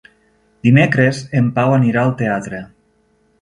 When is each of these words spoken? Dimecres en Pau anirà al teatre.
Dimecres 0.67 1.19
en 1.41 1.51
Pau 1.59 1.75
anirà 1.77 2.07
al 2.07 2.15
teatre. 2.23 2.63